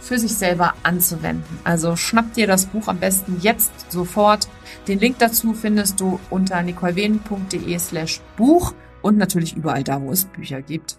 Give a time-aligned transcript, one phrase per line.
[0.00, 1.58] für sich selber anzuwenden.
[1.64, 4.48] Also schnapp dir das Buch am besten jetzt sofort.
[4.88, 10.24] Den Link dazu findest du unter nicolewehen.de slash Buch und natürlich überall da, wo es
[10.26, 10.98] Bücher gibt.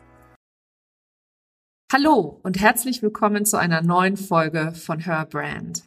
[1.92, 5.84] Hallo und herzlich willkommen zu einer neuen Folge von Her Brand.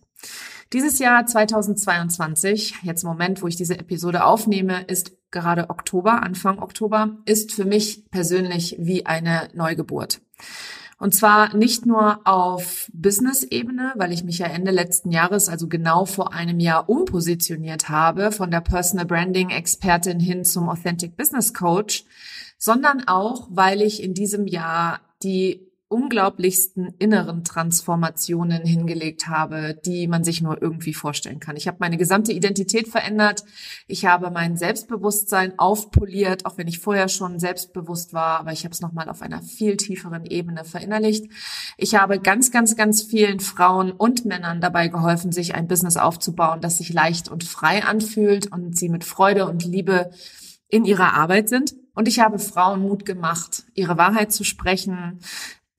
[0.73, 6.61] Dieses Jahr 2022, jetzt im Moment, wo ich diese Episode aufnehme, ist gerade Oktober, Anfang
[6.61, 10.21] Oktober, ist für mich persönlich wie eine Neugeburt.
[11.01, 16.05] Und zwar nicht nur auf Business-Ebene, weil ich mich ja Ende letzten Jahres, also genau
[16.05, 22.05] vor einem Jahr, umpositioniert habe von der Personal Branding-Expertin hin zum Authentic Business Coach,
[22.59, 30.23] sondern auch, weil ich in diesem Jahr die unglaublichsten inneren Transformationen hingelegt habe, die man
[30.23, 31.57] sich nur irgendwie vorstellen kann.
[31.57, 33.43] Ich habe meine gesamte Identität verändert.
[33.89, 38.73] Ich habe mein Selbstbewusstsein aufpoliert, auch wenn ich vorher schon selbstbewusst war, aber ich habe
[38.73, 41.27] es nochmal auf einer viel tieferen Ebene verinnerlicht.
[41.77, 46.61] Ich habe ganz, ganz, ganz vielen Frauen und Männern dabei geholfen, sich ein Business aufzubauen,
[46.61, 50.13] das sich leicht und frei anfühlt und sie mit Freude und Liebe
[50.69, 51.75] in ihrer Arbeit sind.
[51.95, 55.19] Und ich habe Frauen Mut gemacht, ihre Wahrheit zu sprechen,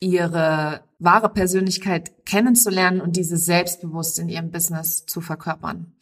[0.01, 5.93] ihre wahre Persönlichkeit kennenzulernen und diese selbstbewusst in ihrem Business zu verkörpern.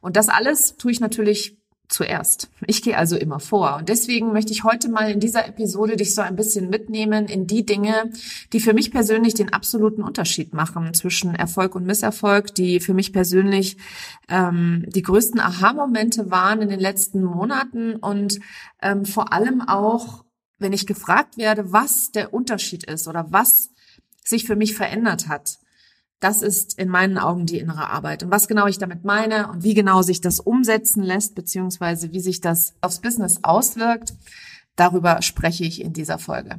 [0.00, 1.58] Und das alles tue ich natürlich
[1.88, 2.50] zuerst.
[2.66, 3.76] Ich gehe also immer vor.
[3.76, 7.46] Und deswegen möchte ich heute mal in dieser Episode dich so ein bisschen mitnehmen in
[7.46, 8.10] die Dinge,
[8.52, 13.12] die für mich persönlich den absoluten Unterschied machen zwischen Erfolg und Misserfolg, die für mich
[13.12, 13.78] persönlich
[14.28, 18.38] ähm, die größten Aha-Momente waren in den letzten Monaten und
[18.82, 20.24] ähm, vor allem auch
[20.58, 23.70] wenn ich gefragt werde, was der Unterschied ist oder was
[24.24, 25.58] sich für mich verändert hat,
[26.20, 28.24] Das ist in meinen Augen die innere Arbeit.
[28.24, 32.20] Und was genau ich damit meine und wie genau sich das umsetzen lässt, beziehungsweise wie
[32.20, 34.14] sich das aufs Business auswirkt,
[34.74, 36.58] darüber spreche ich in dieser Folge.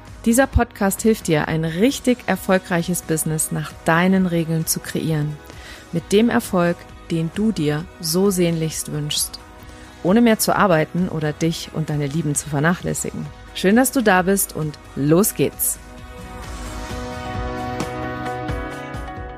[0.25, 5.35] Dieser Podcast hilft dir, ein richtig erfolgreiches Business nach deinen Regeln zu kreieren.
[5.93, 6.77] Mit dem Erfolg,
[7.09, 9.39] den du dir so sehnlichst wünschst.
[10.03, 13.25] Ohne mehr zu arbeiten oder dich und deine Lieben zu vernachlässigen.
[13.55, 15.79] Schön, dass du da bist und los geht's.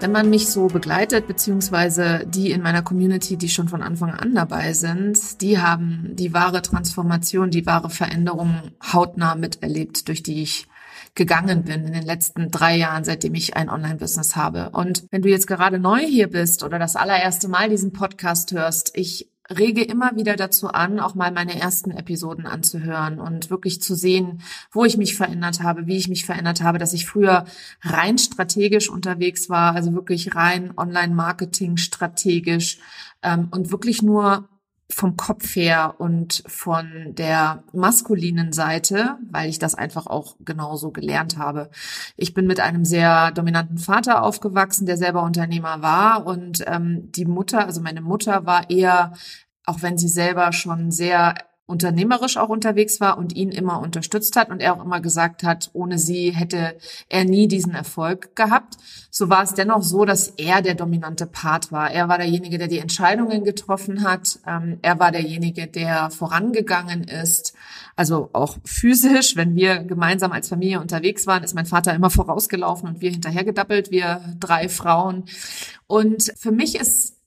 [0.01, 4.35] Wenn man mich so begleitet, beziehungsweise die in meiner Community, die schon von Anfang an
[4.35, 10.67] dabei sind, die haben die wahre Transformation, die wahre Veränderung hautnah miterlebt, durch die ich
[11.15, 14.71] gegangen bin in den letzten drei Jahren, seitdem ich ein Online-Business habe.
[14.71, 18.91] Und wenn du jetzt gerade neu hier bist oder das allererste Mal diesen Podcast hörst,
[18.95, 23.93] ich rege immer wieder dazu an, auch mal meine ersten Episoden anzuhören und wirklich zu
[23.93, 27.45] sehen, wo ich mich verändert habe, wie ich mich verändert habe, dass ich früher
[27.81, 32.79] rein strategisch unterwegs war, also wirklich rein Online-Marketing strategisch
[33.21, 34.47] ähm, und wirklich nur
[34.93, 41.37] vom Kopf her und von der maskulinen Seite, weil ich das einfach auch genauso gelernt
[41.37, 41.69] habe.
[42.15, 47.25] Ich bin mit einem sehr dominanten Vater aufgewachsen, der selber Unternehmer war und ähm, die
[47.25, 49.13] Mutter, also meine Mutter war eher,
[49.65, 54.49] auch wenn sie selber schon sehr unternehmerisch auch unterwegs war und ihn immer unterstützt hat
[54.49, 56.75] und er auch immer gesagt hat, ohne sie hätte
[57.07, 58.75] er nie diesen Erfolg gehabt.
[59.09, 61.89] So war es dennoch so, dass er der dominante Part war.
[61.89, 64.39] Er war derjenige, der die Entscheidungen getroffen hat.
[64.45, 67.53] Ähm, er war derjenige, der vorangegangen ist.
[67.95, 72.89] Also auch physisch, wenn wir gemeinsam als Familie unterwegs waren, ist mein Vater immer vorausgelaufen
[72.89, 75.25] und wir hinterhergedappelt, wir drei Frauen.
[75.87, 77.22] Und für mich ist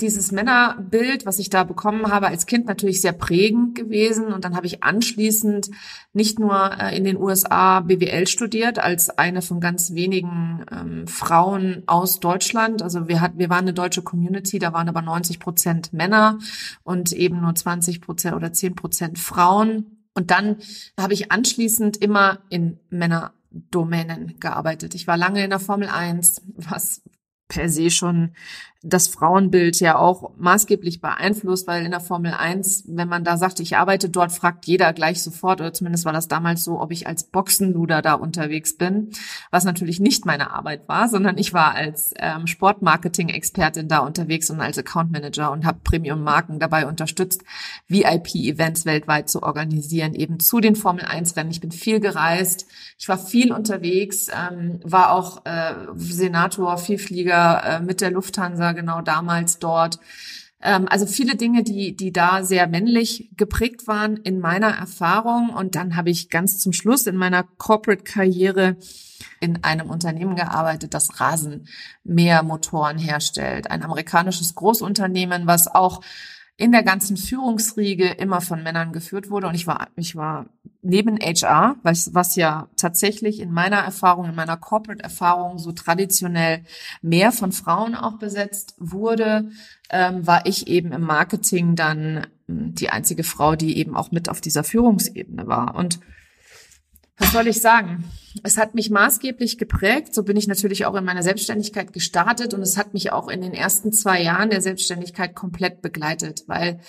[0.00, 4.26] dieses Männerbild, was ich da bekommen habe, als Kind natürlich sehr prägend gewesen.
[4.26, 5.70] Und dann habe ich anschließend
[6.12, 11.82] nicht nur äh, in den USA BWL studiert, als eine von ganz wenigen ähm, Frauen
[11.86, 12.82] aus Deutschland.
[12.82, 16.38] Also wir hatten, wir waren eine deutsche Community, da waren aber 90 Prozent Männer
[16.82, 20.04] und eben nur 20 Prozent oder 10 Prozent Frauen.
[20.14, 20.56] Und dann
[20.98, 24.94] habe ich anschließend immer in Männerdomänen gearbeitet.
[24.94, 27.02] Ich war lange in der Formel 1, was
[27.50, 28.32] per se schon
[28.82, 33.60] das Frauenbild ja auch maßgeblich beeinflusst, weil in der Formel 1, wenn man da sagt,
[33.60, 37.06] ich arbeite dort, fragt jeder gleich sofort, oder zumindest war das damals so, ob ich
[37.06, 39.10] als Boxenluder da unterwegs bin,
[39.50, 44.62] was natürlich nicht meine Arbeit war, sondern ich war als ähm, Sportmarketing-Expertin da unterwegs und
[44.62, 47.42] als Account Manager und habe Premium-Marken dabei unterstützt,
[47.88, 51.50] VIP-Events weltweit zu organisieren, eben zu den Formel 1-Rennen.
[51.50, 52.66] Ich bin viel gereist,
[52.98, 59.02] ich war viel unterwegs, ähm, war auch äh, Senator, Vielflieger äh, mit der Lufthansa genau
[59.02, 59.98] damals dort.
[60.62, 65.50] Ähm, also viele Dinge, die, die da sehr männlich geprägt waren in meiner Erfahrung.
[65.50, 68.76] Und dann habe ich ganz zum Schluss in meiner Corporate-Karriere
[69.40, 73.70] in einem Unternehmen gearbeitet, das Rasenmähermotoren herstellt.
[73.70, 76.02] Ein amerikanisches Großunternehmen, was auch
[76.60, 79.46] in der ganzen Führungsriege immer von Männern geführt wurde.
[79.46, 80.44] Und ich war, ich war
[80.82, 86.62] neben HR, was, was ja tatsächlich in meiner Erfahrung, in meiner Corporate-Erfahrung so traditionell
[87.00, 89.48] mehr von Frauen auch besetzt wurde,
[89.88, 94.28] ähm, war ich eben im Marketing dann ähm, die einzige Frau, die eben auch mit
[94.28, 95.74] auf dieser Führungsebene war.
[95.74, 95.98] Und
[97.20, 98.04] was soll ich sagen?
[98.42, 100.14] Es hat mich maßgeblich geprägt.
[100.14, 103.40] So bin ich natürlich auch in meiner Selbstständigkeit gestartet und es hat mich auch in
[103.42, 106.80] den ersten zwei Jahren der Selbstständigkeit komplett begleitet, weil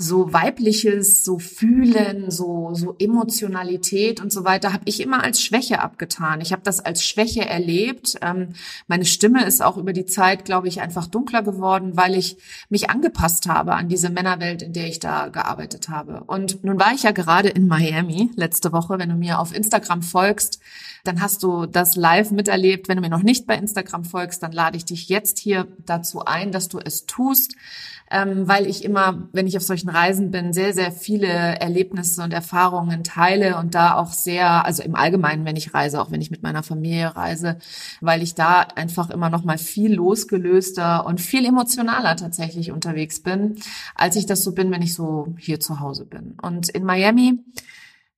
[0.00, 5.80] so weibliches, so fühlen, so so Emotionalität und so weiter habe ich immer als Schwäche
[5.80, 6.40] abgetan.
[6.40, 8.14] Ich habe das als Schwäche erlebt.
[8.22, 8.50] Ähm,
[8.86, 12.36] meine Stimme ist auch über die Zeit, glaube ich, einfach dunkler geworden, weil ich
[12.68, 16.22] mich angepasst habe an diese Männerwelt, in der ich da gearbeitet habe.
[16.28, 19.00] Und nun war ich ja gerade in Miami letzte Woche.
[19.00, 20.60] Wenn du mir auf Instagram folgst,
[21.08, 22.88] dann hast du das live miterlebt.
[22.88, 26.24] Wenn du mir noch nicht bei Instagram folgst, dann lade ich dich jetzt hier dazu
[26.24, 27.54] ein, dass du es tust
[28.10, 32.32] ähm, weil ich immer, wenn ich auf solchen Reisen bin, sehr, sehr viele Erlebnisse und
[32.32, 36.30] Erfahrungen teile und da auch sehr, also im Allgemeinen, wenn ich reise, auch wenn ich
[36.30, 37.58] mit meiner Familie reise,
[38.00, 43.56] weil ich da einfach immer noch mal viel losgelöster und viel emotionaler tatsächlich unterwegs bin,
[43.94, 46.36] als ich das so bin, wenn ich so hier zu Hause bin.
[46.40, 47.40] Und in Miami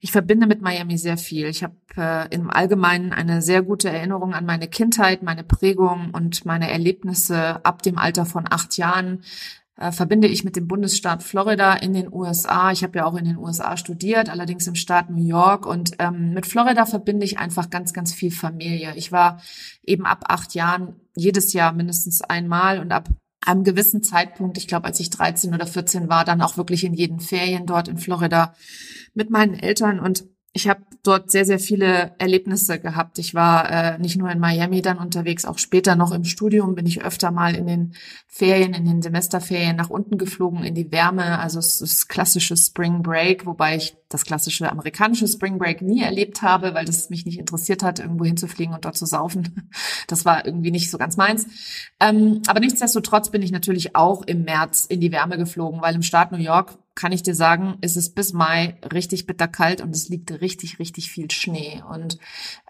[0.01, 1.47] ich verbinde mit Miami sehr viel.
[1.47, 6.47] Ich habe äh, im Allgemeinen eine sehr gute Erinnerung an meine Kindheit, meine Prägung und
[6.47, 9.23] meine Erlebnisse ab dem Alter von acht Jahren
[9.77, 12.71] äh, verbinde ich mit dem Bundesstaat Florida in den USA.
[12.71, 15.67] Ich habe ja auch in den USA studiert, allerdings im Staat New York.
[15.67, 18.95] Und ähm, mit Florida verbinde ich einfach ganz, ganz viel Familie.
[18.97, 19.43] Ich war
[19.85, 23.09] eben ab acht Jahren jedes Jahr mindestens einmal und ab
[23.45, 26.95] einem gewissen Zeitpunkt, ich glaube, als ich 13 oder 14 war, dann auch wirklich in
[26.95, 28.55] jeden Ferien dort in Florida
[29.15, 29.99] mit meinen Eltern.
[30.01, 33.19] Und ich habe dort sehr, sehr viele Erlebnisse gehabt.
[33.19, 36.87] Ich war äh, nicht nur in Miami dann unterwegs, auch später noch im Studium bin
[36.87, 37.95] ich öfter mal in den
[38.27, 41.39] Ferien, in den Semesterferien nach unten geflogen in die Wärme.
[41.39, 46.43] Also es ist klassisches Spring Break, wobei ich das klassische amerikanische Spring Break nie erlebt
[46.43, 49.71] habe, weil das mich nicht interessiert hat, irgendwo hinzufliegen und dort zu saufen.
[50.09, 51.47] Das war irgendwie nicht so ganz meins.
[52.01, 56.03] Ähm, aber nichtsdestotrotz bin ich natürlich auch im März in die Wärme geflogen, weil im
[56.03, 60.09] Staat New York kann ich dir sagen, ist es bis Mai richtig bitterkalt und es
[60.09, 61.83] liegt richtig, richtig viel Schnee.
[61.89, 62.19] Und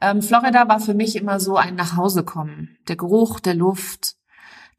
[0.00, 2.78] ähm, Florida war für mich immer so ein Nachhausekommen.
[2.88, 4.16] Der Geruch der Luft,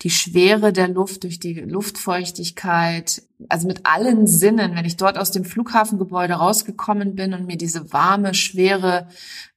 [0.01, 5.31] die Schwere der Luft durch die Luftfeuchtigkeit, also mit allen Sinnen, wenn ich dort aus
[5.31, 9.07] dem Flughafengebäude rausgekommen bin und mir diese warme, schwere,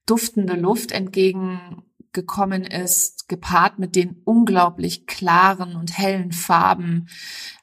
[0.06, 7.08] duftende Luft entgegengekommen ist, gepaart mit den unglaublich klaren und hellen Farben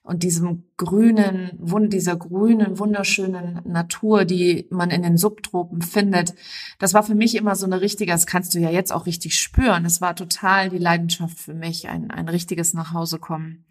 [0.03, 1.51] und diesem grünen,
[1.89, 6.33] dieser grünen, wunderschönen Natur, die man in den Subtropen findet.
[6.79, 9.39] Das war für mich immer so eine richtige, das kannst du ja jetzt auch richtig
[9.39, 9.85] spüren.
[9.85, 13.63] Es war total die Leidenschaft für mich, ein, ein richtiges Nachhausekommen.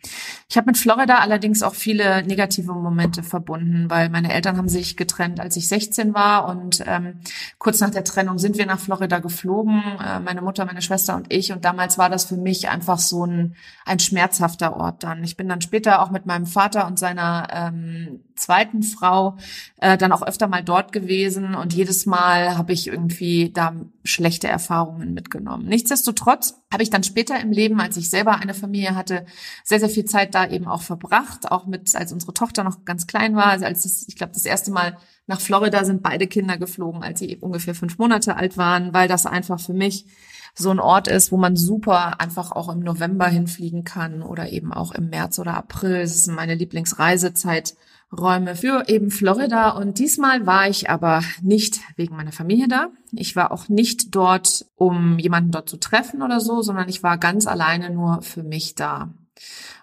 [0.49, 4.97] Ich habe mit Florida allerdings auch viele negative Momente verbunden, weil meine Eltern haben sich
[4.97, 7.21] getrennt, als ich 16 war und ähm,
[7.59, 11.33] kurz nach der Trennung sind wir nach Florida geflogen, äh, meine Mutter, meine Schwester und
[11.33, 11.51] ich.
[11.53, 15.25] Und damals war das für mich einfach so ein, ein schmerzhafter Ort dann.
[15.25, 19.37] Ich bin dann später auch mit meinem Vater und seiner ähm, zweiten Frau
[19.79, 23.75] äh, dann auch öfter mal dort gewesen und jedes Mal habe ich irgendwie da
[24.05, 25.67] schlechte Erfahrungen mitgenommen.
[25.67, 29.27] Nichtsdestotrotz habe ich dann später im Leben, als ich selber eine Familie hatte,
[29.65, 33.07] sehr, sehr viel Zeit da eben auch verbracht, auch mit, als unsere Tochter noch ganz
[33.07, 34.97] klein war, also als das, ich glaube, das erste Mal
[35.27, 39.27] nach Florida sind beide Kinder geflogen, als sie ungefähr fünf Monate alt waren, weil das
[39.27, 40.07] einfach für mich
[40.55, 44.73] so ein Ort ist, wo man super einfach auch im November hinfliegen kann oder eben
[44.73, 46.03] auch im März oder April.
[46.03, 49.71] Das sind meine Lieblingsreisezeiträume für eben Florida.
[49.71, 52.89] Und diesmal war ich aber nicht wegen meiner Familie da.
[53.13, 57.19] Ich war auch nicht dort, um jemanden dort zu treffen oder so, sondern ich war
[57.19, 59.13] ganz alleine nur für mich da.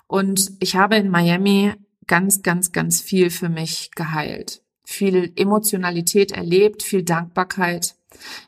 [0.07, 1.73] Und ich habe in Miami
[2.07, 4.63] ganz, ganz, ganz viel für mich geheilt.
[4.83, 7.96] Viel Emotionalität erlebt, viel Dankbarkeit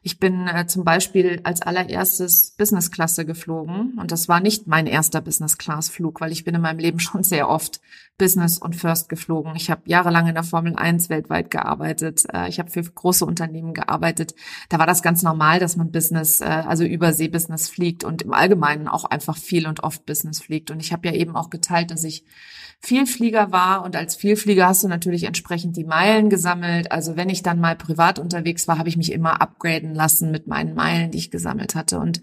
[0.02, 4.88] ich bin äh, zum Beispiel als allererstes Business Klasse geflogen und das war nicht mein
[4.88, 7.82] erster Business Class Flug, weil ich bin in meinem Leben schon sehr oft
[8.20, 9.56] Business und First geflogen.
[9.56, 12.26] Ich habe jahrelang in der Formel 1 weltweit gearbeitet.
[12.32, 14.36] Äh, ich habe für große Unternehmen gearbeitet.
[14.68, 18.88] Da war das ganz normal, dass man Business, äh, also Übersee-Business fliegt und im Allgemeinen
[18.88, 20.70] auch einfach viel und oft Business fliegt.
[20.70, 22.26] Und ich habe ja eben auch geteilt, dass ich
[22.82, 26.94] Vielflieger war und als Vielflieger hast du natürlich entsprechend die Meilen gesammelt.
[26.94, 30.48] Also wenn ich dann mal privat unterwegs war, habe ich mich immer upgraden lassen mit
[30.48, 32.00] meinen Meilen, die ich gesammelt hatte.
[32.00, 32.22] Und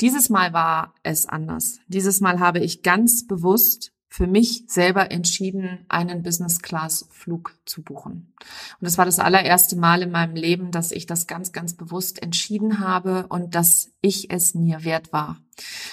[0.00, 1.78] dieses Mal war es anders.
[1.88, 8.34] Dieses Mal habe ich ganz bewusst für mich selber entschieden, einen Business-Class-Flug zu buchen.
[8.80, 12.22] Und das war das allererste Mal in meinem Leben, dass ich das ganz, ganz bewusst
[12.22, 15.38] entschieden habe und dass ich es mir wert war.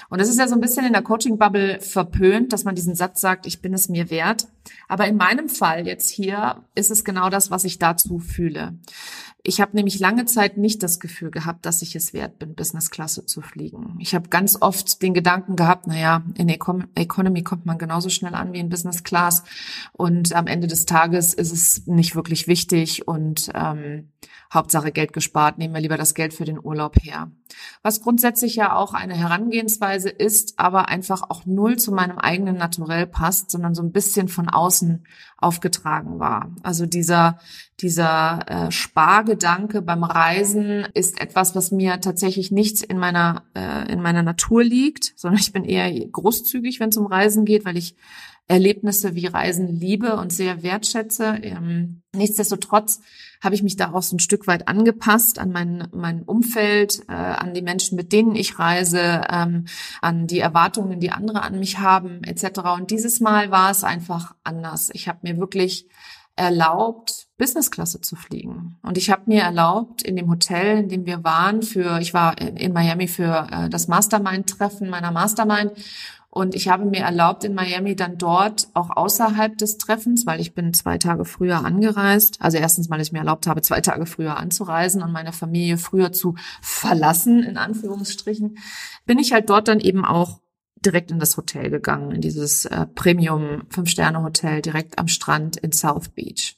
[0.10, 3.22] Und das ist ja so ein bisschen in der Coaching-Bubble verpönt, dass man diesen Satz
[3.22, 4.48] sagt, ich bin es mir wert.
[4.88, 8.78] Aber in meinem Fall jetzt hier ist es genau das, was ich dazu fühle.
[9.44, 13.26] Ich habe nämlich lange Zeit nicht das Gefühl gehabt, dass ich es wert bin, Business-Klasse
[13.26, 13.96] zu fliegen.
[14.00, 18.36] Ich habe ganz oft den Gedanken gehabt, naja, in Econ Economy kommt man genauso schnell
[18.36, 19.44] an wie in Business Class
[19.94, 24.12] und am Ende des Tages ist es nicht wirklich wichtig und ähm,
[24.54, 27.32] Hauptsache Geld gespart, nehmen wir lieber das Geld für den Urlaub her.
[27.84, 33.08] Was grundsätzlich ja auch eine Herangehensweise ist, aber einfach auch null zu meinem eigenen Naturell
[33.08, 35.06] passt, sondern so ein bisschen von außen
[35.38, 36.54] aufgetragen war.
[36.64, 37.40] Also dieser,
[37.80, 44.02] dieser äh, Spargedanke beim Reisen ist etwas, was mir tatsächlich nicht in meiner, äh, in
[44.02, 47.96] meiner Natur liegt, sondern ich bin eher großzügig, wenn es um Reisen geht, weil ich
[48.52, 51.40] Erlebnisse wie Reisen liebe und sehr wertschätze.
[51.42, 53.00] Ähm, nichtsdestotrotz
[53.42, 57.62] habe ich mich daraus ein Stück weit angepasst an mein, mein Umfeld, äh, an die
[57.62, 59.66] Menschen, mit denen ich reise, ähm,
[60.02, 62.60] an die Erwartungen, die andere an mich haben, etc.
[62.78, 64.90] Und dieses Mal war es einfach anders.
[64.92, 65.88] Ich habe mir wirklich
[66.36, 68.78] erlaubt, Businessklasse zu fliegen.
[68.84, 72.40] Und ich habe mir erlaubt, in dem Hotel, in dem wir waren, für, ich war
[72.40, 75.72] in Miami für äh, das Mastermind-Treffen meiner Mastermind
[76.34, 80.54] und ich habe mir erlaubt, in Miami dann dort auch außerhalb des Treffens, weil ich
[80.54, 82.38] bin zwei Tage früher angereist.
[82.40, 86.14] Also erstens, weil ich mir erlaubt habe, zwei Tage früher anzureisen und meine Familie früher
[86.14, 88.58] zu verlassen, in Anführungsstrichen,
[89.06, 90.40] bin ich halt dort dann eben auch
[90.86, 96.10] direkt in das Hotel gegangen, in dieses äh, Premium Fünf-Sterne-Hotel direkt am Strand in South
[96.10, 96.58] Beach.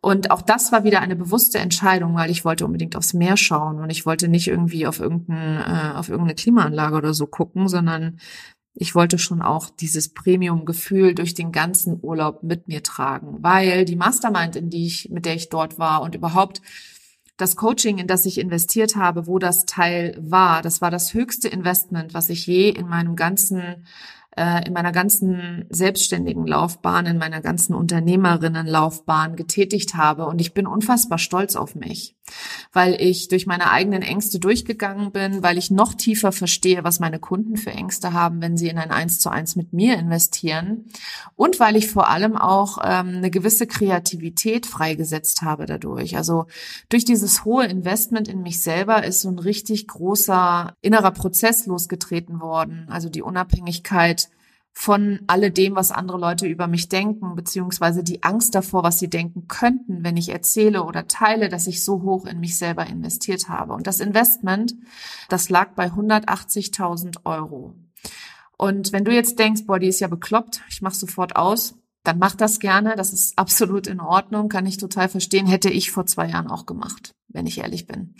[0.00, 3.80] Und auch das war wieder eine bewusste Entscheidung, weil ich wollte unbedingt aufs Meer schauen
[3.80, 8.18] und ich wollte nicht irgendwie auf, irgendein, äh, auf irgendeine Klimaanlage oder so gucken, sondern
[8.74, 13.96] ich wollte schon auch dieses Premium-Gefühl durch den ganzen Urlaub mit mir tragen, weil die
[13.96, 16.60] Mastermind, in die ich, mit der ich dort war und überhaupt
[17.36, 21.48] das Coaching, in das ich investiert habe, wo das Teil war, das war das höchste
[21.48, 23.86] Investment, was ich je in meinem ganzen
[24.36, 30.26] äh, in meiner ganzen selbstständigen Laufbahn, in meiner ganzen Unternehmerinnenlaufbahn getätigt habe.
[30.26, 32.16] Und ich bin unfassbar stolz auf mich,
[32.72, 37.18] weil ich durch meine eigenen Ängste durchgegangen bin, weil ich noch tiefer verstehe, was meine
[37.18, 40.86] Kunden für Ängste haben, wenn sie in ein Eins zu eins mit mir investieren.
[41.36, 46.16] Und weil ich vor allem auch ähm, eine gewisse Kreativität freigesetzt habe dadurch.
[46.16, 46.46] Also
[46.88, 52.40] durch dieses hohe Investment in mich selber ist so ein richtig großer innerer Prozess losgetreten
[52.40, 52.86] worden.
[52.88, 54.28] Also die Unabhängigkeit
[54.76, 59.46] von alledem, was andere Leute über mich denken, beziehungsweise die Angst davor, was sie denken
[59.46, 63.72] könnten, wenn ich erzähle oder teile, dass ich so hoch in mich selber investiert habe.
[63.72, 64.74] Und das Investment,
[65.28, 67.74] das lag bei 180.000 Euro.
[68.58, 72.18] Und wenn du jetzt denkst, boah, die ist ja bekloppt, ich mach sofort aus, dann
[72.18, 72.96] mach das gerne.
[72.96, 75.46] Das ist absolut in Ordnung, kann ich total verstehen.
[75.46, 78.14] Hätte ich vor zwei Jahren auch gemacht wenn ich ehrlich bin.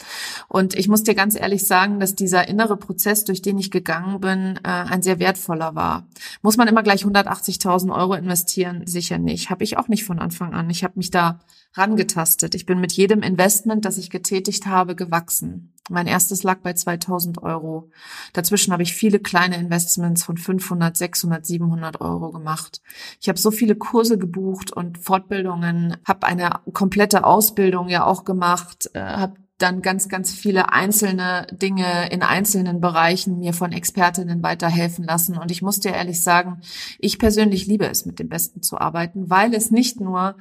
[0.49, 4.21] Und ich muss dir ganz ehrlich sagen, dass dieser innere Prozess, durch den ich gegangen
[4.21, 6.07] bin, äh, ein sehr wertvoller war.
[6.43, 8.87] Muss man immer gleich 180.000 Euro investieren?
[8.87, 9.49] Sicher nicht.
[9.49, 10.69] Habe ich auch nicht von Anfang an.
[10.69, 11.39] Ich habe mich da
[11.75, 12.55] rangetastet.
[12.55, 15.75] Ich bin mit jedem Investment, das ich getätigt habe, gewachsen.
[15.91, 17.91] Mein erstes lag bei 2000 Euro.
[18.33, 22.81] Dazwischen habe ich viele kleine Investments von 500, 600, 700 Euro gemacht.
[23.21, 28.89] Ich habe so viele Kurse gebucht und Fortbildungen, habe eine komplette Ausbildung ja auch gemacht,
[28.95, 35.05] äh, habe dann ganz, ganz viele einzelne Dinge in einzelnen Bereichen mir von Expertinnen weiterhelfen
[35.05, 35.39] lassen.
[35.39, 36.61] Und ich muss dir ehrlich sagen,
[36.99, 40.37] ich persönlich liebe es, mit dem Besten zu arbeiten, weil es nicht nur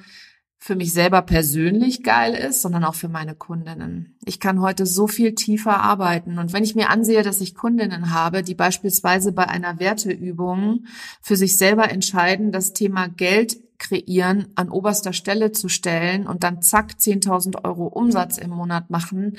[0.63, 4.15] für mich selber persönlich geil ist, sondern auch für meine Kundinnen.
[4.23, 6.39] Ich kann heute so viel tiefer arbeiten.
[6.39, 10.85] Und wenn ich mir ansehe, dass ich Kundinnen habe, die beispielsweise bei einer Werteübung
[11.21, 16.61] für sich selber entscheiden, das Thema Geld kreieren an oberster Stelle zu stellen und dann
[16.61, 19.35] zack 10.000 Euro Umsatz im Monat machen,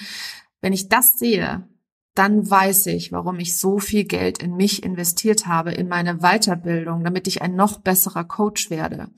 [0.60, 1.66] wenn ich das sehe,
[2.14, 7.02] dann weiß ich, warum ich so viel Geld in mich investiert habe, in meine Weiterbildung,
[7.02, 9.08] damit ich ein noch besserer Coach werde.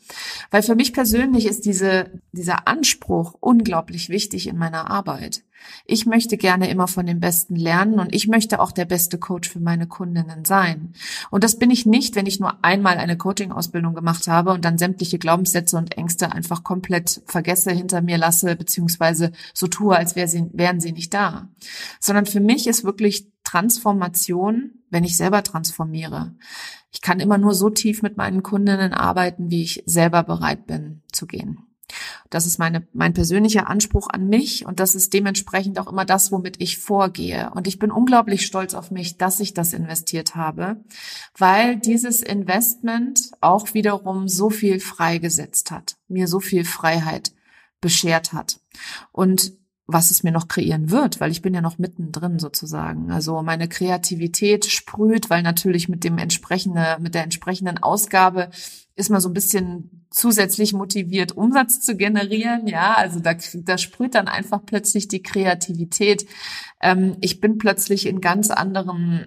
[0.50, 5.42] Weil für mich persönlich ist diese, dieser Anspruch unglaublich wichtig in meiner Arbeit.
[5.84, 9.48] Ich möchte gerne immer von den Besten lernen und ich möchte auch der beste Coach
[9.48, 10.94] für meine Kundinnen sein.
[11.30, 14.78] Und das bin ich nicht, wenn ich nur einmal eine Coaching-Ausbildung gemacht habe und dann
[14.78, 20.80] sämtliche Glaubenssätze und Ängste einfach komplett vergesse, hinter mir lasse, beziehungsweise so tue, als wären
[20.80, 21.48] sie nicht da.
[22.00, 26.34] Sondern für mich ist wirklich Transformation, wenn ich selber transformiere.
[26.90, 31.02] Ich kann immer nur so tief mit meinen Kundinnen arbeiten, wie ich selber bereit bin
[31.12, 31.65] zu gehen.
[32.36, 36.30] Das ist meine, mein persönlicher Anspruch an mich und das ist dementsprechend auch immer das,
[36.30, 37.50] womit ich vorgehe.
[37.54, 40.84] Und ich bin unglaublich stolz auf mich, dass ich das investiert habe,
[41.38, 47.32] weil dieses Investment auch wiederum so viel freigesetzt hat, mir so viel Freiheit
[47.80, 48.60] beschert hat.
[49.12, 49.54] Und
[49.86, 53.12] was es mir noch kreieren wird, weil ich bin ja noch mittendrin sozusagen.
[53.12, 58.50] Also meine Kreativität sprüht, weil natürlich mit dem entsprechende, mit der entsprechenden Ausgabe
[58.96, 62.66] ist man so ein bisschen zusätzlich motiviert, Umsatz zu generieren.
[62.66, 66.26] Ja, also da, da sprüht dann einfach plötzlich die Kreativität.
[66.80, 69.26] Ähm, ich bin plötzlich in ganz anderen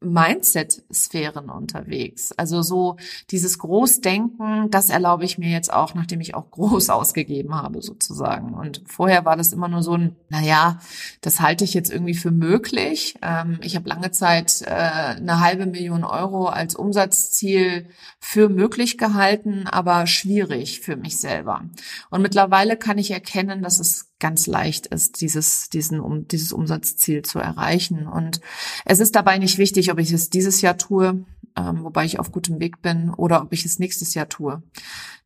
[0.00, 2.32] Mindset-Sphären unterwegs.
[2.32, 2.96] Also so
[3.30, 8.54] dieses Großdenken, das erlaube ich mir jetzt auch, nachdem ich auch groß ausgegeben habe sozusagen.
[8.54, 10.80] Und vorher war das immer nur so ein, naja,
[11.20, 13.16] das halte ich jetzt irgendwie für möglich.
[13.22, 17.86] Ähm, ich habe lange Zeit äh, eine halbe Million Euro als Umsatzziel
[18.18, 21.64] für möglich gehalten, aber schwierig für mich selber.
[22.10, 27.22] Und mittlerweile kann ich erkennen, dass es ganz leicht ist, dieses, diesen, um, dieses Umsatzziel
[27.22, 28.06] zu erreichen.
[28.06, 28.40] Und
[28.84, 31.24] es ist dabei nicht wichtig, ob ich es dieses Jahr tue,
[31.56, 34.62] ähm, wobei ich auf gutem Weg bin, oder ob ich es nächstes Jahr tue.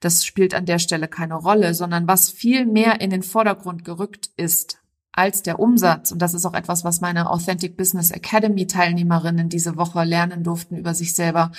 [0.00, 4.30] Das spielt an der Stelle keine Rolle, sondern was viel mehr in den Vordergrund gerückt
[4.36, 4.78] ist,
[5.12, 9.76] als der Umsatz, und das ist auch etwas, was meine Authentic Business Academy Teilnehmerinnen diese
[9.76, 11.52] Woche lernen durften über sich selber,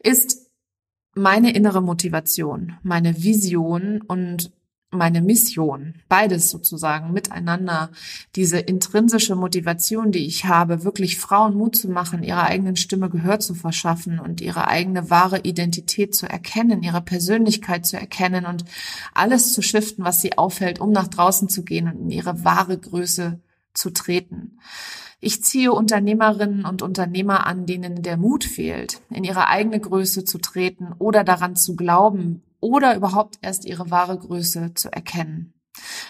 [0.00, 0.50] ist
[1.14, 4.52] meine innere Motivation, meine Vision und
[4.90, 7.90] meine Mission, beides sozusagen miteinander,
[8.34, 13.38] diese intrinsische Motivation, die ich habe, wirklich Frauen Mut zu machen, ihrer eigenen Stimme Gehör
[13.38, 18.64] zu verschaffen und ihre eigene wahre Identität zu erkennen, ihre Persönlichkeit zu erkennen und
[19.14, 22.76] alles zu shiften, was sie aufhält, um nach draußen zu gehen und in ihre wahre
[22.76, 23.40] Größe
[23.74, 24.58] zu treten.
[25.20, 30.38] Ich ziehe Unternehmerinnen und Unternehmer an, denen der Mut fehlt, in ihre eigene Größe zu
[30.38, 35.54] treten oder daran zu glauben oder überhaupt erst ihre wahre Größe zu erkennen.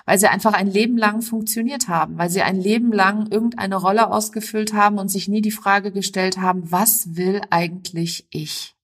[0.04, 4.10] Weil sie einfach ein Leben lang funktioniert haben, weil sie ein Leben lang irgendeine Rolle
[4.10, 8.74] ausgefüllt haben und sich nie die Frage gestellt haben, was will eigentlich ich?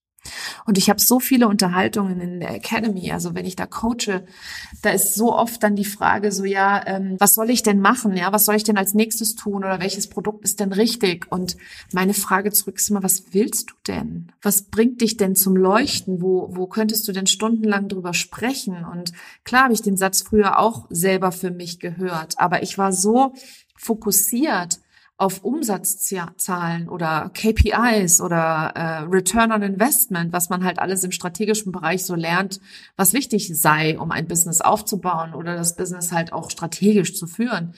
[0.64, 4.24] Und ich habe so viele Unterhaltungen in der Academy, also wenn ich da coache,
[4.82, 8.16] da ist so oft dann die Frage so, ja, ähm, was soll ich denn machen?
[8.16, 11.26] Ja, was soll ich denn als nächstes tun oder welches Produkt ist denn richtig?
[11.30, 11.56] Und
[11.92, 14.32] meine Frage zurück ist immer, was willst du denn?
[14.42, 16.20] Was bringt dich denn zum Leuchten?
[16.20, 18.84] Wo, wo könntest du denn stundenlang drüber sprechen?
[18.84, 19.12] Und
[19.44, 23.32] klar habe ich den Satz früher auch selber für mich gehört, aber ich war so
[23.76, 24.80] fokussiert
[25.18, 31.72] auf Umsatzzahlen oder KPIs oder äh, Return on Investment, was man halt alles im strategischen
[31.72, 32.61] Bereich so lernt,
[32.96, 37.74] was wichtig sei, um ein Business aufzubauen oder das Business halt auch strategisch zu führen,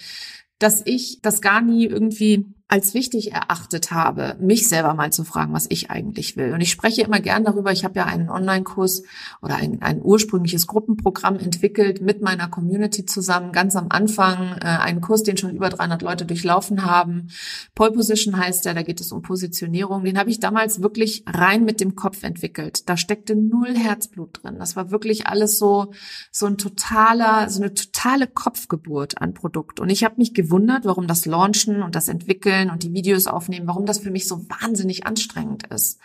[0.59, 5.55] dass ich das gar nie irgendwie als wichtig erachtet habe, mich selber mal zu fragen,
[5.55, 6.53] was ich eigentlich will.
[6.53, 7.73] Und ich spreche immer gern darüber.
[7.73, 9.05] Ich habe ja einen Online-Kurs
[9.41, 14.59] oder ein, ein ursprüngliches Gruppenprogramm entwickelt mit meiner Community zusammen, ganz am Anfang.
[14.61, 17.29] Äh, einen Kurs, den schon über 300 Leute durchlaufen haben.
[17.75, 20.05] Pole Position heißt der, da geht es um Positionierung.
[20.05, 22.87] Den habe ich damals wirklich rein mit dem Kopf entwickelt.
[22.87, 24.57] Da steckte null Herzblut drin.
[24.59, 25.93] Das war wirklich alles so,
[26.31, 29.81] so ein totaler, so eine totale Kopfgeburt an Produkt.
[29.81, 33.27] Und ich habe mich gewundert, warum das Launchen und das Entwickeln entwickeln und die Videos
[33.27, 36.01] aufnehmen, warum das für mich so wahnsinnig anstrengend ist.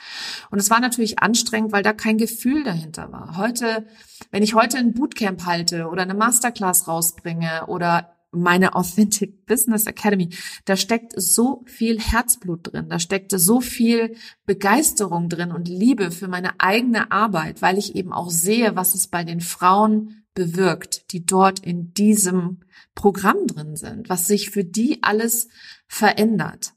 [0.52, 3.38] Und es war natürlich anstrengend, weil da kein Gefühl dahinter war.
[3.38, 3.86] Heute,
[4.32, 10.30] wenn ich heute ein Bootcamp halte oder eine Masterclass rausbringe oder meine Authentic Business Academy,
[10.66, 14.16] da steckt so viel Herzblut drin, da steckt so viel
[14.48, 19.08] Begeisterung drin und Liebe für meine eigene Arbeit, weil ich eben auch sehe, was es
[19.08, 22.62] bei den Frauen bewirkt, die dort in diesem
[22.96, 25.48] Programm drin sind, was sich für die alles
[25.94, 26.74] verändert.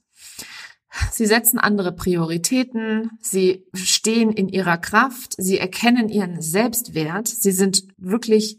[1.10, 7.82] Sie setzen andere Prioritäten, sie stehen in ihrer Kraft, sie erkennen ihren Selbstwert, sie sind
[7.98, 8.58] wirklich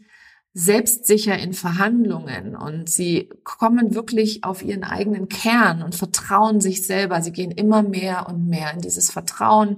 [0.54, 7.22] selbstsicher in Verhandlungen und sie kommen wirklich auf ihren eigenen Kern und vertrauen sich selber.
[7.22, 9.76] Sie gehen immer mehr und mehr in dieses Vertrauen,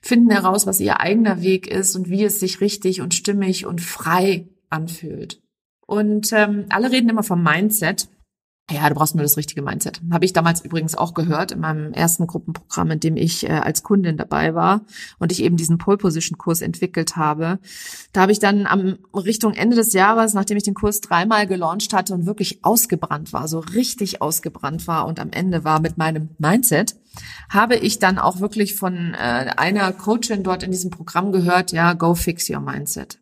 [0.00, 3.80] finden heraus, was ihr eigener Weg ist und wie es sich richtig und stimmig und
[3.80, 5.42] frei anfühlt.
[5.86, 8.08] Und ähm, alle reden immer vom Mindset.
[8.70, 10.00] Ja, du brauchst nur das richtige Mindset.
[10.12, 13.82] Habe ich damals übrigens auch gehört in meinem ersten Gruppenprogramm, in dem ich äh, als
[13.82, 14.82] Kundin dabei war
[15.18, 17.58] und ich eben diesen Pole Position Kurs entwickelt habe.
[18.12, 21.92] Da habe ich dann am Richtung Ende des Jahres, nachdem ich den Kurs dreimal gelauncht
[21.92, 26.30] hatte und wirklich ausgebrannt war, so richtig ausgebrannt war und am Ende war mit meinem
[26.38, 26.94] Mindset,
[27.48, 31.94] habe ich dann auch wirklich von äh, einer Coachin dort in diesem Programm gehört, ja,
[31.94, 33.18] go fix your mindset.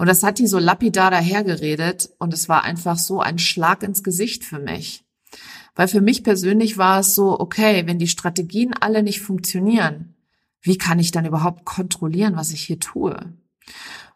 [0.00, 4.02] Und das hat die so lapidar dahergeredet und es war einfach so ein Schlag ins
[4.02, 5.04] Gesicht für mich.
[5.74, 10.14] Weil für mich persönlich war es so, okay, wenn die Strategien alle nicht funktionieren,
[10.62, 13.34] wie kann ich dann überhaupt kontrollieren, was ich hier tue?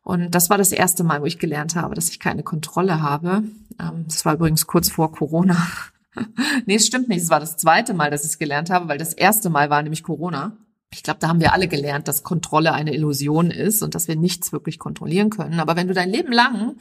[0.02, 3.42] Und das war das erste Mal, wo ich gelernt habe, dass ich keine Kontrolle habe.
[3.78, 5.68] Ähm, das war übrigens kurz vor Corona.
[6.64, 7.24] nee, es stimmt nicht.
[7.24, 9.82] Es war das zweite Mal, dass ich es gelernt habe, weil das erste Mal war
[9.82, 10.56] nämlich Corona.
[10.94, 14.16] Ich glaube, da haben wir alle gelernt, dass Kontrolle eine Illusion ist und dass wir
[14.16, 15.60] nichts wirklich kontrollieren können.
[15.60, 16.76] Aber wenn du dein Leben lang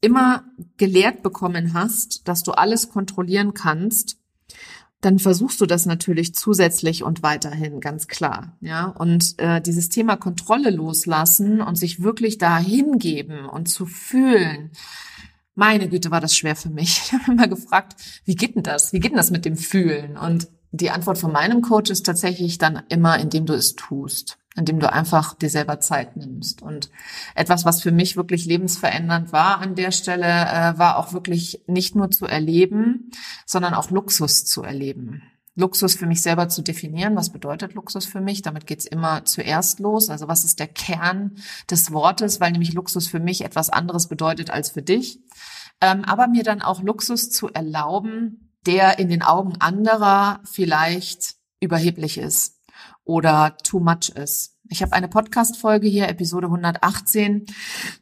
[0.00, 0.44] immer
[0.76, 4.18] gelehrt bekommen hast, dass du alles kontrollieren kannst,
[5.00, 8.56] dann versuchst du das natürlich zusätzlich und weiterhin, ganz klar.
[8.60, 14.72] Ja, und äh, dieses Thema Kontrolle loslassen und sich wirklich da hingeben und zu fühlen,
[15.54, 17.00] meine Güte, war das schwer für mich.
[17.04, 18.92] Ich habe immer gefragt, wie geht denn das?
[18.92, 20.16] Wie geht denn das mit dem Fühlen?
[20.16, 24.80] Und die Antwort von meinem Coach ist tatsächlich dann immer, indem du es tust, indem
[24.80, 26.62] du einfach dir selber Zeit nimmst.
[26.62, 26.90] Und
[27.34, 31.94] etwas, was für mich wirklich lebensverändernd war an der Stelle, äh, war auch wirklich nicht
[31.94, 33.10] nur zu erleben,
[33.46, 35.22] sondern auch Luxus zu erleben.
[35.58, 37.16] Luxus für mich selber zu definieren.
[37.16, 38.42] Was bedeutet Luxus für mich?
[38.42, 40.08] Damit geht's immer zuerst los.
[40.08, 41.36] Also was ist der Kern
[41.68, 42.40] des Wortes?
[42.40, 45.18] Weil nämlich Luxus für mich etwas anderes bedeutet als für dich.
[45.80, 52.18] Ähm, aber mir dann auch Luxus zu erlauben, der in den Augen anderer vielleicht überheblich
[52.18, 52.56] ist
[53.04, 54.54] oder too much ist.
[54.70, 57.46] Ich habe eine Podcast-Folge hier, Episode 118.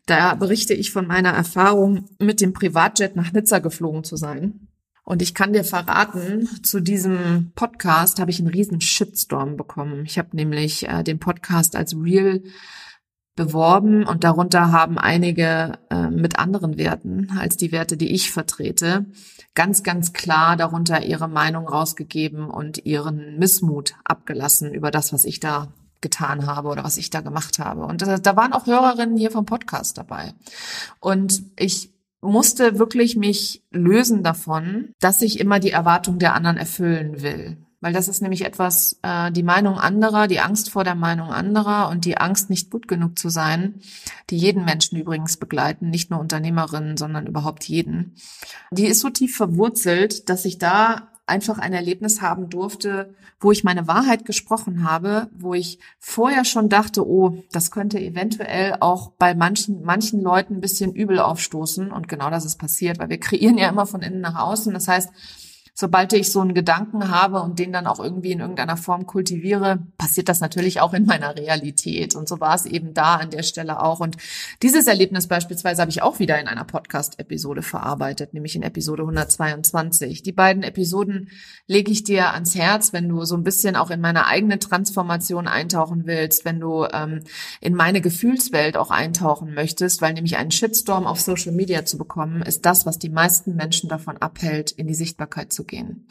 [0.07, 4.69] Da berichte ich von meiner Erfahrung, mit dem Privatjet nach Nizza geflogen zu sein.
[5.05, 10.05] Und ich kann dir verraten, zu diesem Podcast habe ich einen riesen Shitstorm bekommen.
[10.05, 12.43] Ich habe nämlich äh, den Podcast als Real
[13.37, 19.05] beworben und darunter haben einige äh, mit anderen Werten als die Werte, die ich vertrete,
[19.55, 25.39] ganz, ganz klar darunter ihre Meinung rausgegeben und ihren Missmut abgelassen über das, was ich
[25.39, 25.69] da
[26.01, 27.85] getan habe oder was ich da gemacht habe.
[27.85, 30.33] Und da, da waren auch Hörerinnen hier vom Podcast dabei.
[31.01, 37.23] Und ich musste wirklich mich lösen davon, dass ich immer die Erwartung der anderen erfüllen
[37.23, 37.59] will.
[37.81, 41.89] Weil das ist nämlich etwas, äh, die Meinung anderer, die Angst vor der Meinung anderer
[41.91, 43.81] und die Angst, nicht gut genug zu sein,
[44.31, 48.17] die jeden Menschen übrigens begleiten, nicht nur Unternehmerinnen, sondern überhaupt jeden.
[48.71, 53.65] Die ist so tief verwurzelt, dass ich da einfach ein Erlebnis haben durfte, wo ich
[53.65, 59.35] meine Wahrheit gesprochen habe, wo ich vorher schon dachte, oh, das könnte eventuell auch bei
[59.35, 61.91] manchen, manchen Leuten ein bisschen übel aufstoßen.
[61.91, 64.73] Und genau das ist passiert, weil wir kreieren ja immer von innen nach außen.
[64.73, 65.11] Das heißt,
[65.79, 69.79] sobald ich so einen Gedanken habe und den dann auch irgendwie in irgendeiner Form kultiviere,
[69.99, 72.17] passiert das natürlich auch in meiner Realität.
[72.17, 74.01] Und so war es eben da an der Stelle auch.
[74.01, 74.17] Und
[74.63, 80.23] dieses Erlebnis beispielsweise habe ich auch wieder in einer Podcast-Episode verarbeitet, nämlich in Episode 122.
[80.23, 81.29] Die beiden Episoden
[81.67, 85.47] lege ich dir ans Herz, wenn du so ein bisschen auch in meine eigene Transformation
[85.47, 87.21] eintauchen willst, wenn du ähm,
[87.61, 92.41] in meine Gefühlswelt auch eintauchen möchtest, weil nämlich einen Shitstorm auf Social Media zu bekommen,
[92.41, 96.07] ist das, was die meisten Menschen davon abhält, in die Sichtbarkeit zu gehen.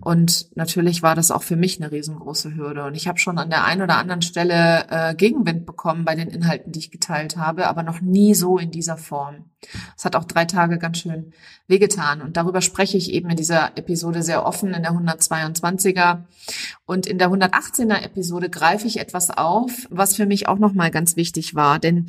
[0.00, 2.84] Und natürlich war das auch für mich eine riesengroße Hürde.
[2.84, 6.28] Und ich habe schon an der einen oder anderen Stelle äh, Gegenwind bekommen bei den
[6.28, 9.50] Inhalten, die ich geteilt habe, aber noch nie so in dieser Form.
[9.96, 11.32] Es hat auch drei Tage ganz schön
[11.68, 12.22] wehgetan.
[12.22, 16.24] Und darüber spreche ich eben in dieser Episode sehr offen, in der 122er.
[16.84, 21.16] Und in der 118er Episode greife ich etwas auf, was für mich auch nochmal ganz
[21.16, 21.78] wichtig war.
[21.78, 22.08] Denn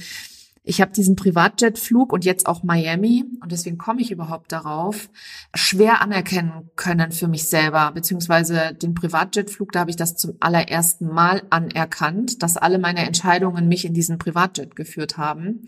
[0.64, 5.10] ich habe diesen Privatjetflug und jetzt auch Miami, und deswegen komme ich überhaupt darauf,
[5.54, 11.08] schwer anerkennen können für mich selber, beziehungsweise den Privatjetflug, da habe ich das zum allerersten
[11.08, 15.66] Mal anerkannt, dass alle meine Entscheidungen mich in diesen Privatjet geführt haben.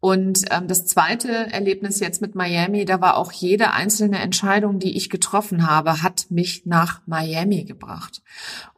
[0.00, 4.96] Und ähm, das zweite Erlebnis jetzt mit Miami, da war auch jede einzelne Entscheidung, die
[4.96, 8.22] ich getroffen habe, hat mich nach Miami gebracht.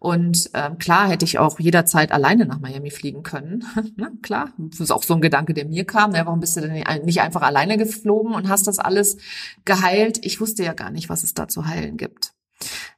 [0.01, 3.65] Und ähm, klar hätte ich auch jederzeit alleine nach Miami fliegen können.
[3.97, 6.13] Na, klar, das ist auch so ein Gedanke, der mir kam.
[6.17, 9.17] Ja, warum bist du denn nicht einfach alleine geflogen und hast das alles
[9.65, 10.19] geheilt?
[10.25, 12.33] Ich wusste ja gar nicht, was es da zu heilen gibt.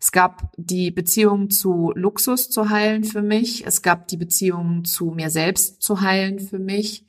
[0.01, 3.67] Es gab die Beziehung zu Luxus zu heilen für mich.
[3.67, 7.07] Es gab die Beziehung zu mir selbst zu heilen für mich.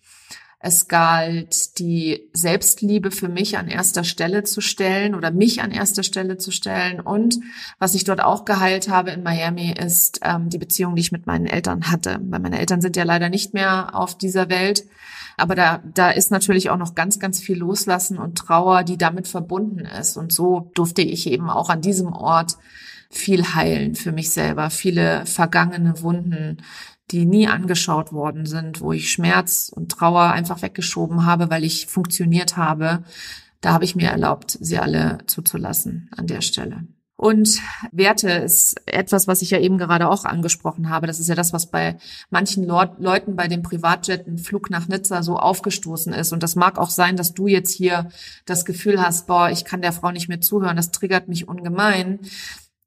[0.68, 6.02] Es galt, die Selbstliebe für mich an erster Stelle zu stellen oder mich an erster
[6.02, 7.00] Stelle zu stellen.
[7.00, 7.38] Und
[7.78, 11.28] was ich dort auch geheilt habe in Miami, ist ähm, die Beziehung, die ich mit
[11.28, 12.18] meinen Eltern hatte.
[12.20, 14.86] Weil meine Eltern sind ja leider nicht mehr auf dieser Welt.
[15.38, 19.28] Aber da, da ist natürlich auch noch ganz, ganz viel Loslassen und Trauer, die damit
[19.28, 20.18] verbunden ist.
[20.18, 22.58] Und so durfte ich eben auch an diesem Ort
[23.12, 26.58] viel heilen für mich selber, viele vergangene Wunden
[27.12, 31.88] die nie angeschaut worden sind, wo ich Schmerz und Trauer einfach weggeschoben habe, weil ich
[31.88, 33.04] funktioniert habe.
[33.62, 36.88] Da habe ich mir erlaubt, sie alle zuzulassen an der Stelle.
[37.18, 37.62] Und
[37.94, 41.08] Werte ist etwas, was ich ja eben gerade auch angesprochen habe.
[41.08, 41.98] Das ist ja das, was bei
[42.30, 46.34] manchen Leuten bei dem Privatjet ein Flug nach Nizza so aufgestoßen ist.
[46.34, 48.10] Und das mag auch sein, dass du jetzt hier
[48.46, 50.76] das Gefühl hast, boah, ich kann der Frau nicht mehr zuhören.
[50.76, 52.20] Das triggert mich ungemein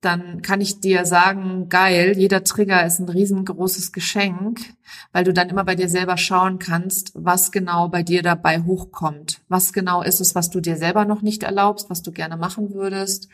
[0.00, 4.60] dann kann ich dir sagen, geil, jeder Trigger ist ein riesengroßes Geschenk,
[5.12, 9.40] weil du dann immer bei dir selber schauen kannst, was genau bei dir dabei hochkommt.
[9.48, 12.74] Was genau ist es, was du dir selber noch nicht erlaubst, was du gerne machen
[12.74, 13.28] würdest?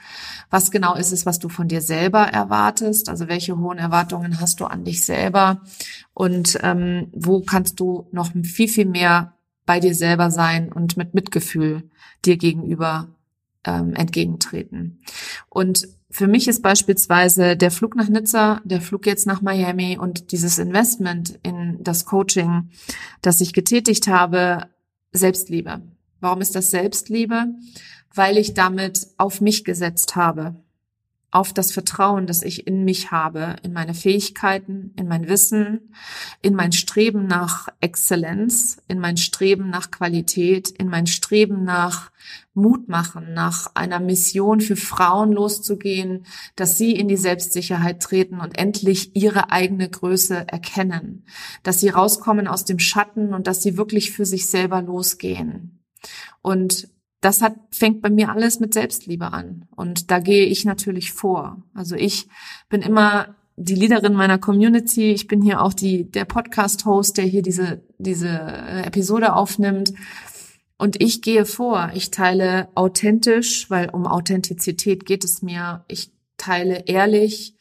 [0.48, 3.10] Was genau ist es, was du von dir selber erwartest?
[3.10, 5.60] Also welche hohen Erwartungen hast du an dich selber?
[6.14, 9.34] Und ähm, wo kannst du noch viel, viel mehr
[9.66, 11.90] bei dir selber sein und mit Mitgefühl
[12.24, 13.08] dir gegenüber
[13.64, 15.02] ähm, entgegentreten?
[15.50, 20.30] Und für mich ist beispielsweise der Flug nach Nizza, der Flug jetzt nach Miami und
[20.30, 22.70] dieses Investment in das Coaching,
[23.20, 24.68] das ich getätigt habe,
[25.10, 25.82] Selbstliebe.
[26.20, 27.46] Warum ist das Selbstliebe?
[28.14, 30.54] Weil ich damit auf mich gesetzt habe
[31.34, 35.92] auf das Vertrauen, das ich in mich habe, in meine Fähigkeiten, in mein Wissen,
[36.42, 42.12] in mein Streben nach Exzellenz, in mein Streben nach Qualität, in mein Streben nach
[42.54, 48.56] Mut machen, nach einer Mission für Frauen loszugehen, dass sie in die Selbstsicherheit treten und
[48.56, 51.24] endlich ihre eigene Größe erkennen,
[51.64, 55.80] dass sie rauskommen aus dem Schatten und dass sie wirklich für sich selber losgehen.
[56.42, 56.93] Und
[57.24, 59.66] das hat, fängt bei mir alles mit Selbstliebe an.
[59.74, 61.62] Und da gehe ich natürlich vor.
[61.72, 62.28] Also ich
[62.68, 65.12] bin immer die Leaderin meiner Community.
[65.12, 68.28] Ich bin hier auch die, der Podcast-Host, der hier diese, diese
[68.84, 69.94] Episode aufnimmt.
[70.76, 71.92] Und ich gehe vor.
[71.94, 75.84] Ich teile authentisch, weil um Authentizität geht es mir.
[75.88, 77.56] Ich teile ehrlich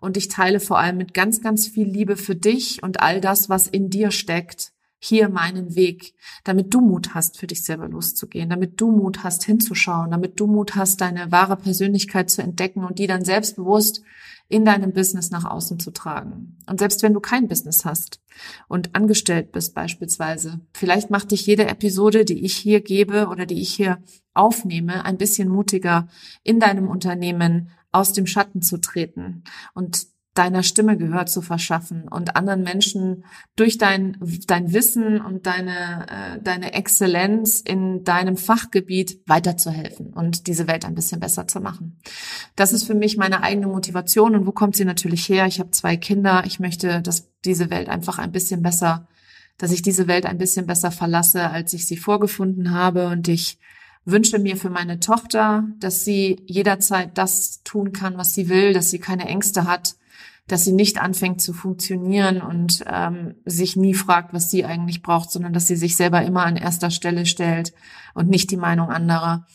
[0.00, 3.48] und ich teile vor allem mit ganz, ganz viel Liebe für dich und all das,
[3.48, 4.73] was in dir steckt
[5.04, 6.14] hier meinen Weg,
[6.44, 10.46] damit du Mut hast, für dich selber loszugehen, damit du Mut hast, hinzuschauen, damit du
[10.46, 14.02] Mut hast, deine wahre Persönlichkeit zu entdecken und die dann selbstbewusst
[14.48, 16.56] in deinem Business nach außen zu tragen.
[16.66, 18.20] Und selbst wenn du kein Business hast
[18.66, 23.60] und angestellt bist beispielsweise, vielleicht macht dich jede Episode, die ich hier gebe oder die
[23.60, 26.08] ich hier aufnehme, ein bisschen mutiger
[26.42, 32.34] in deinem Unternehmen aus dem Schatten zu treten und deiner Stimme Gehör zu verschaffen und
[32.34, 34.18] anderen Menschen durch dein,
[34.48, 40.96] dein Wissen und deine, äh, deine Exzellenz in deinem Fachgebiet weiterzuhelfen und diese Welt ein
[40.96, 42.00] bisschen besser zu machen.
[42.56, 45.46] Das ist für mich meine eigene Motivation und wo kommt sie natürlich her?
[45.46, 46.42] Ich habe zwei Kinder.
[46.46, 49.06] Ich möchte, dass diese Welt einfach ein bisschen besser,
[49.56, 53.58] dass ich diese Welt ein bisschen besser verlasse, als ich sie vorgefunden habe und ich
[54.04, 58.90] wünsche mir für meine Tochter, dass sie jederzeit das tun kann, was sie will, dass
[58.90, 59.96] sie keine Ängste hat,
[60.46, 65.30] dass sie nicht anfängt zu funktionieren und ähm, sich nie fragt, was sie eigentlich braucht,
[65.30, 67.72] sondern dass sie sich selber immer an erster Stelle stellt
[68.14, 69.46] und nicht die Meinung anderer.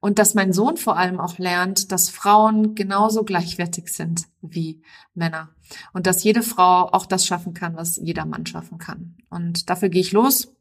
[0.00, 4.80] Und dass mein Sohn vor allem auch lernt, dass Frauen genauso gleichwertig sind wie
[5.14, 5.50] Männer.
[5.92, 9.16] Und dass jede Frau auch das schaffen kann, was jeder Mann schaffen kann.
[9.28, 10.54] Und dafür gehe ich los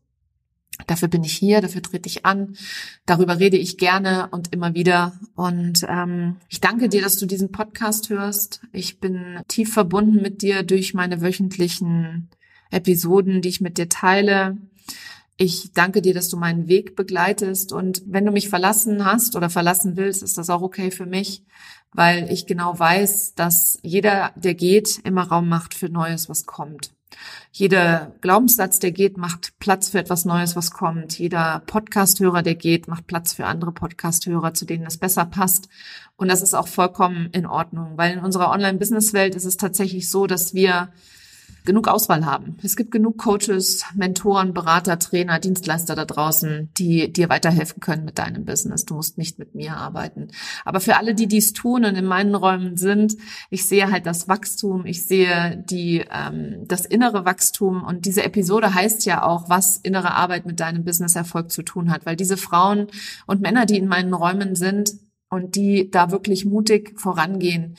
[0.86, 2.56] Dafür bin ich hier, dafür trete ich an,
[3.06, 5.14] darüber rede ich gerne und immer wieder.
[5.36, 8.62] Und ähm, ich danke dir, dass du diesen Podcast hörst.
[8.74, 12.30] Ich bin tief verbunden mit dir durch meine wöchentlichen
[12.70, 14.58] Episoden, die ich mit dir teile.
[15.36, 17.74] Ich danke dir, dass du meinen Weg begleitest.
[17.74, 21.44] Und wenn du mich verlassen hast oder verlassen willst, ist das auch okay für mich,
[21.92, 26.92] weil ich genau weiß, dass jeder, der geht, immer Raum macht für Neues, was kommt.
[27.52, 31.18] Jeder Glaubenssatz, der geht, macht Platz für etwas Neues, was kommt.
[31.18, 35.70] Jeder Podcasthörer, der geht, macht Platz für andere Podcasthörer, zu denen es besser passt.
[36.18, 40.28] Und das ist auch vollkommen in Ordnung, weil in unserer Online-Business-Welt ist es tatsächlich so,
[40.28, 40.90] dass wir
[41.68, 42.58] genug Auswahl haben.
[42.64, 48.18] Es gibt genug Coaches, Mentoren, Berater, Trainer, Dienstleister da draußen, die dir weiterhelfen können mit
[48.18, 48.86] deinem Business.
[48.86, 50.30] Du musst nicht mit mir arbeiten.
[50.66, 53.18] Aber für alle, die dies tun und in meinen Räumen sind,
[53.52, 58.74] ich sehe halt das Wachstum, ich sehe die, ähm, das innere Wachstum und diese Episode
[58.74, 62.88] heißt ja auch, was innere Arbeit mit deinem Business-Erfolg zu tun hat, weil diese Frauen
[63.28, 64.94] und Männer, die in meinen Räumen sind
[65.30, 67.76] und die da wirklich mutig vorangehen,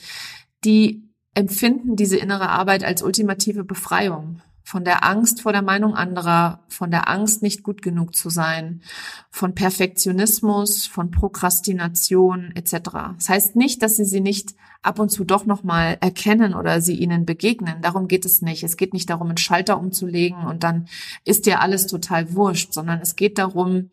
[0.63, 6.63] die empfinden diese innere Arbeit als ultimative Befreiung von der Angst vor der Meinung anderer,
[6.67, 8.83] von der Angst, nicht gut genug zu sein,
[9.31, 12.91] von Perfektionismus, von Prokrastination etc.
[13.17, 16.93] Das heißt nicht, dass sie sie nicht ab und zu doch nochmal erkennen oder sie
[16.93, 17.81] ihnen begegnen.
[17.81, 18.63] Darum geht es nicht.
[18.63, 20.87] Es geht nicht darum, einen Schalter umzulegen und dann
[21.25, 23.89] ist dir alles total wurscht, sondern es geht darum,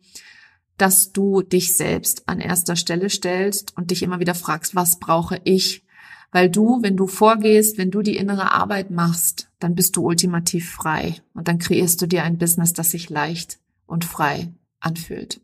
[0.77, 5.41] dass du dich selbst an erster Stelle stellst und dich immer wieder fragst, was brauche
[5.43, 5.86] ich
[6.31, 10.71] weil du, wenn du vorgehst, wenn du die innere Arbeit machst, dann bist du ultimativ
[10.71, 11.15] frei.
[11.33, 15.39] Und dann kreierst du dir ein Business, das sich leicht und frei anfühlt.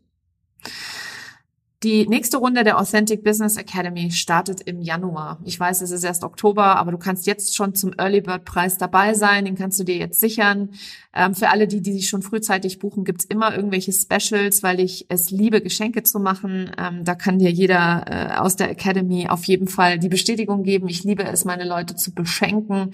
[1.84, 5.38] Die nächste Runde der Authentic Business Academy startet im Januar.
[5.44, 8.78] Ich weiß, es ist erst Oktober, aber du kannst jetzt schon zum Early Bird Preis
[8.78, 9.44] dabei sein.
[9.44, 10.70] Den kannst du dir jetzt sichern.
[11.12, 15.04] Ähm, für alle, die, die sich schon frühzeitig buchen, gibt's immer irgendwelche Specials, weil ich
[15.10, 16.70] es liebe, Geschenke zu machen.
[16.78, 20.88] Ähm, da kann dir jeder äh, aus der Academy auf jeden Fall die Bestätigung geben.
[20.88, 22.92] Ich liebe es, meine Leute zu beschenken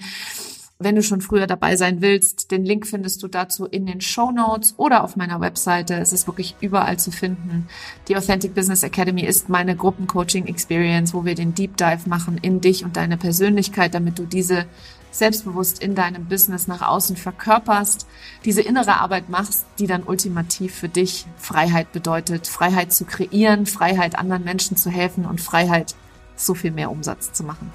[0.83, 4.31] wenn du schon früher dabei sein willst, den Link findest du dazu in den Show
[4.31, 5.95] Notes oder auf meiner Webseite.
[5.95, 7.67] Es ist wirklich überall zu finden.
[8.07, 12.61] Die Authentic Business Academy ist meine Gruppencoaching Experience, wo wir den Deep Dive machen in
[12.61, 14.65] dich und deine Persönlichkeit, damit du diese
[15.11, 18.07] selbstbewusst in deinem Business nach außen verkörperst,
[18.45, 24.17] diese innere Arbeit machst, die dann ultimativ für dich Freiheit bedeutet, Freiheit zu kreieren, Freiheit
[24.17, 25.95] anderen Menschen zu helfen und Freiheit,
[26.35, 27.71] so viel mehr Umsatz zu machen.